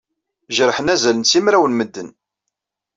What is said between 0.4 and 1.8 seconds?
Jerḥen azal n simraw n